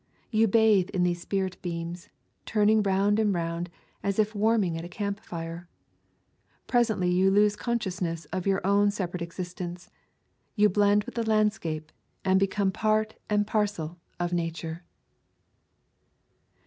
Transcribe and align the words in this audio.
You 0.31 0.47
bathe 0.47 0.89
in 0.95 1.03
these 1.03 1.21
spirit 1.21 1.61
beams, 1.61 2.09
turning 2.47 2.81
round 2.81 3.19
and 3.19 3.31
round, 3.35 3.69
as 4.01 4.17
if 4.17 4.33
warming 4.33 4.75
at 4.75 4.83
acamp 4.83 5.19
fire. 5.19 5.69
Pres 6.65 6.87
ently 6.89 7.13
you 7.13 7.29
lose 7.29 7.55
consciousness 7.55 8.25
of 8.33 8.47
your 8.47 8.65
own 8.65 8.87
sepa 8.89 9.13
rate 9.13 9.21
existence: 9.21 9.91
you 10.55 10.69
blend 10.69 11.03
with 11.03 11.13
the 11.13 11.29
landscape, 11.29 11.91
and 12.25 12.39
become 12.39 12.71
part 12.71 13.13
and 13.29 13.45
parcel 13.45 13.99
of 14.19 14.33
nature. 14.33 14.83